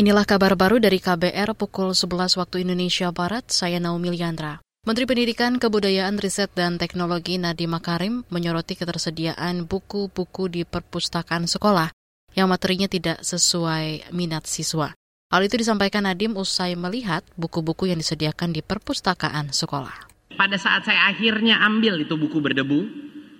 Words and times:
Inilah 0.00 0.24
kabar 0.24 0.56
baru 0.56 0.80
dari 0.80 0.96
KBR 0.96 1.52
pukul 1.52 1.92
11 1.92 2.40
waktu 2.40 2.64
Indonesia 2.64 3.12
Barat, 3.12 3.52
saya 3.52 3.76
Naomi 3.76 4.08
Liandra. 4.08 4.56
Menteri 4.88 5.04
Pendidikan, 5.04 5.60
Kebudayaan, 5.60 6.16
Riset, 6.16 6.48
dan 6.56 6.80
Teknologi 6.80 7.36
Nadiem 7.36 7.68
Makarim 7.68 8.24
menyoroti 8.32 8.80
ketersediaan 8.80 9.68
buku-buku 9.68 10.48
di 10.48 10.64
perpustakaan 10.64 11.44
sekolah 11.44 11.92
yang 12.32 12.48
materinya 12.48 12.88
tidak 12.88 13.20
sesuai 13.20 14.08
minat 14.16 14.48
siswa. 14.48 14.96
Hal 15.28 15.44
itu 15.44 15.60
disampaikan 15.60 16.08
Nadiem 16.08 16.32
usai 16.32 16.80
melihat 16.80 17.20
buku-buku 17.36 17.92
yang 17.92 18.00
disediakan 18.00 18.56
di 18.56 18.64
perpustakaan 18.64 19.52
sekolah. 19.52 20.08
Pada 20.32 20.56
saat 20.56 20.88
saya 20.88 21.12
akhirnya 21.12 21.60
ambil 21.60 22.00
itu 22.00 22.16
buku 22.16 22.40
berdebu 22.40 22.88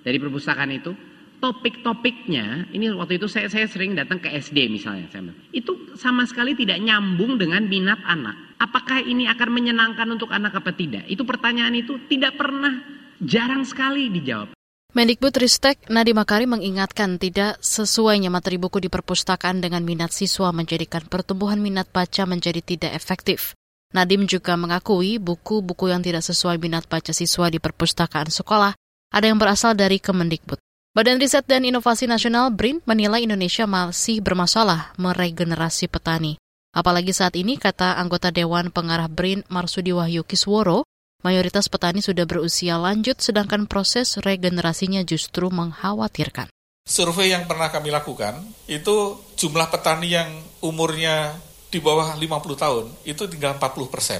dari 0.04 0.20
perpustakaan 0.20 0.76
itu, 0.76 0.92
topik-topiknya 1.40 2.70
ini 2.70 2.92
waktu 2.92 3.16
itu 3.16 3.26
saya 3.26 3.48
saya 3.48 3.64
sering 3.64 3.96
datang 3.96 4.20
ke 4.20 4.28
SD 4.28 4.68
misalnya 4.68 5.08
saya 5.08 5.32
itu 5.50 5.96
sama 5.96 6.28
sekali 6.28 6.52
tidak 6.52 6.78
nyambung 6.78 7.40
dengan 7.40 7.64
minat 7.64 7.98
anak 8.04 8.60
apakah 8.60 9.00
ini 9.00 9.26
akan 9.26 9.48
menyenangkan 9.50 10.06
untuk 10.12 10.30
anak 10.30 10.52
apa 10.54 10.76
tidak 10.76 11.08
itu 11.08 11.24
pertanyaan 11.24 11.74
itu 11.74 11.96
tidak 12.12 12.36
pernah 12.36 12.84
jarang 13.18 13.64
sekali 13.64 14.12
dijawab 14.12 14.52
Mendikbud 14.90 15.38
Ristek 15.38 15.86
Nadiem 15.86 16.18
Makarim 16.18 16.58
mengingatkan 16.58 17.14
tidak 17.14 17.62
sesuainya 17.62 18.26
materi 18.26 18.58
buku 18.58 18.82
di 18.82 18.90
perpustakaan 18.90 19.62
dengan 19.62 19.86
minat 19.86 20.10
siswa 20.10 20.50
menjadikan 20.50 21.06
pertumbuhan 21.06 21.62
minat 21.62 21.86
baca 21.94 22.26
menjadi 22.26 22.58
tidak 22.58 22.98
efektif. 22.98 23.54
Nadiem 23.94 24.26
juga 24.26 24.58
mengakui 24.58 25.22
buku-buku 25.22 25.94
yang 25.94 26.02
tidak 26.02 26.26
sesuai 26.26 26.58
minat 26.58 26.90
baca 26.90 27.14
siswa 27.14 27.46
di 27.54 27.62
perpustakaan 27.62 28.34
sekolah 28.34 28.74
ada 29.14 29.26
yang 29.30 29.38
berasal 29.38 29.78
dari 29.78 30.02
Kemendikbud. 30.02 30.58
Badan 30.90 31.22
Riset 31.22 31.46
dan 31.46 31.62
Inovasi 31.62 32.10
Nasional 32.10 32.50
BRIN 32.50 32.82
menilai 32.82 33.22
Indonesia 33.22 33.62
masih 33.62 34.18
bermasalah 34.18 34.90
meregenerasi 34.98 35.86
petani. 35.86 36.34
Apalagi 36.74 37.14
saat 37.14 37.38
ini, 37.38 37.62
kata 37.62 37.94
anggota 37.94 38.34
Dewan 38.34 38.74
Pengarah 38.74 39.06
BRIN 39.06 39.46
Marsudi 39.46 39.94
Wahyu 39.94 40.26
Kisworo, 40.26 40.82
mayoritas 41.22 41.70
petani 41.70 42.02
sudah 42.02 42.26
berusia 42.26 42.74
lanjut 42.74 43.22
sedangkan 43.22 43.70
proses 43.70 44.18
regenerasinya 44.18 45.06
justru 45.06 45.46
mengkhawatirkan. 45.46 46.50
Survei 46.82 47.30
yang 47.30 47.46
pernah 47.46 47.70
kami 47.70 47.94
lakukan, 47.94 48.42
itu 48.66 49.14
jumlah 49.38 49.70
petani 49.70 50.10
yang 50.10 50.42
umurnya 50.58 51.38
di 51.70 51.78
bawah 51.78 52.18
50 52.18 52.58
tahun, 52.58 52.90
itu 53.06 53.30
tinggal 53.30 53.62
40 53.62 53.94
persen. 53.94 54.18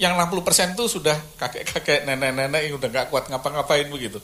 Yang 0.00 0.16
60 0.32 0.48
persen 0.48 0.72
itu 0.72 0.88
sudah 0.88 1.20
kakek-kakek, 1.36 2.08
nenek-nenek 2.08 2.72
yang 2.72 2.80
udah 2.80 2.88
nggak 2.88 3.06
kuat 3.12 3.28
ngapa-ngapain 3.28 3.92
begitu 3.92 4.16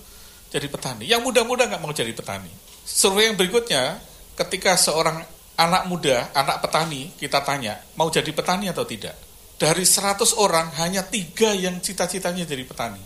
jadi 0.53 0.69
petani. 0.69 1.09
Yang 1.09 1.25
muda-muda 1.25 1.65
nggak 1.65 1.81
mau 1.81 1.97
jadi 1.97 2.13
petani. 2.13 2.53
Survei 2.85 3.33
yang 3.33 3.41
berikutnya, 3.41 3.97
ketika 4.37 4.77
seorang 4.77 5.25
anak 5.57 5.89
muda, 5.89 6.29
anak 6.37 6.61
petani, 6.61 7.17
kita 7.17 7.41
tanya, 7.41 7.81
mau 7.97 8.13
jadi 8.13 8.29
petani 8.29 8.69
atau 8.69 8.85
tidak? 8.85 9.17
Dari 9.57 9.87
100 9.87 10.37
orang, 10.37 10.69
hanya 10.77 11.07
tiga 11.07 11.57
yang 11.57 11.81
cita-citanya 11.81 12.45
jadi 12.45 12.67
petani. 12.69 13.01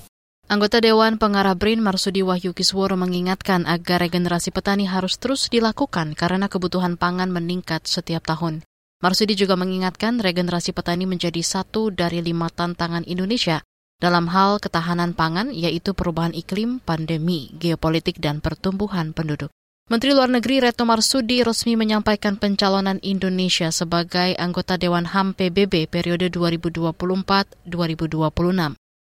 Anggota 0.47 0.78
Dewan 0.78 1.19
Pengarah 1.19 1.58
BRIN 1.58 1.83
Marsudi 1.83 2.22
Wahyu 2.22 2.55
Kisworo 2.55 2.94
mengingatkan 2.94 3.66
agar 3.66 3.98
regenerasi 3.98 4.55
petani 4.55 4.86
harus 4.86 5.19
terus 5.19 5.50
dilakukan 5.50 6.14
karena 6.14 6.47
kebutuhan 6.47 6.94
pangan 6.94 7.34
meningkat 7.34 7.83
setiap 7.91 8.22
tahun. 8.22 8.62
Marsudi 9.03 9.34
juga 9.34 9.58
mengingatkan 9.58 10.22
regenerasi 10.22 10.70
petani 10.70 11.05
menjadi 11.05 11.42
satu 11.42 11.91
dari 11.91 12.22
lima 12.22 12.47
tantangan 12.48 13.03
Indonesia 13.05 13.60
dalam 13.97 14.28
hal 14.28 14.61
ketahanan 14.61 15.16
pangan 15.16 15.48
yaitu 15.52 15.97
perubahan 15.97 16.36
iklim, 16.36 16.80
pandemi, 16.84 17.48
geopolitik, 17.56 18.20
dan 18.20 18.44
pertumbuhan 18.44 19.16
penduduk. 19.16 19.48
Menteri 19.86 20.19
Luar 20.19 20.27
Negeri 20.27 20.58
Retno 20.58 20.83
Marsudi 20.83 21.47
resmi 21.47 21.78
menyampaikan 21.78 22.34
pencalonan 22.34 22.98
Indonesia 23.06 23.70
sebagai 23.70 24.34
anggota 24.34 24.75
Dewan 24.75 25.06
HAM 25.06 25.38
PBB 25.38 25.86
periode 25.86 26.27
2024-2026. 26.34 27.70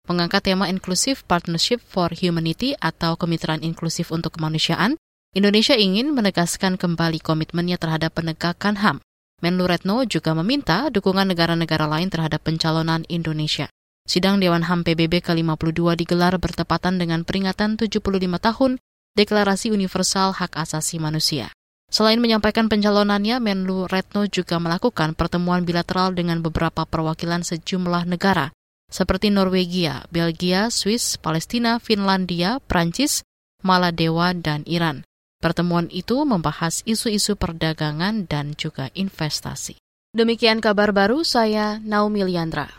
Mengangkat 0.09 0.43
tema 0.47 0.71
Inclusive 0.71 1.19
Partnership 1.27 1.83
for 1.83 2.15
Humanity 2.15 2.79
atau 2.79 3.19
Kemitraan 3.19 3.67
Inklusif 3.67 4.15
untuk 4.15 4.39
Kemanusiaan, 4.39 4.95
Indonesia 5.35 5.75
ingin 5.77 6.15
menegaskan 6.15 6.79
kembali 6.81 7.21
komitmennya 7.21 7.77
terhadap 7.77 8.17
penegakan 8.17 8.79
HAM. 8.79 8.97
Menlu 9.43 9.69
Retno 9.69 10.07
juga 10.09 10.33
meminta 10.33 10.89
dukungan 10.95 11.29
negara-negara 11.29 11.91
lain 11.91 12.09
terhadap 12.09 12.41
pencalonan 12.47 13.03
Indonesia. 13.11 13.67
Sidang 14.09 14.41
Dewan 14.41 14.65
HAM 14.65 14.89
PBB 14.89 15.21
ke-52 15.21 15.85
digelar 16.01 16.33
bertepatan 16.41 16.97
dengan 16.97 17.29
peringatan 17.29 17.77
75 17.77 18.01
tahun 18.41 18.81
Deklarasi 19.13 19.69
Universal 19.69 20.33
Hak 20.33 20.57
Asasi 20.57 20.97
Manusia. 20.97 21.53
Selain 21.93 22.17
menyampaikan 22.17 22.73
pencalonannya, 22.73 23.37
Menlu 23.37 23.85
Retno 23.85 24.25
juga 24.25 24.57
melakukan 24.57 25.13
pertemuan 25.13 25.69
bilateral 25.69 26.17
dengan 26.17 26.41
beberapa 26.41 26.89
perwakilan 26.89 27.45
sejumlah 27.45 28.09
negara, 28.09 28.49
seperti 28.89 29.29
Norwegia, 29.29 30.09
Belgia, 30.09 30.73
Swiss, 30.73 31.21
Palestina, 31.21 31.77
Finlandia, 31.77 32.65
Prancis, 32.65 33.21
Maladewa, 33.61 34.33
dan 34.33 34.65
Iran. 34.65 35.05
Pertemuan 35.37 35.93
itu 35.93 36.25
membahas 36.25 36.81
isu-isu 36.89 37.37
perdagangan 37.37 38.25
dan 38.25 38.57
juga 38.57 38.89
investasi. 38.97 39.77
Demikian 40.17 40.65
kabar 40.65 40.97
baru 40.97 41.21
saya 41.29 41.77
Naomi 41.85 42.25
Liandra. 42.25 42.73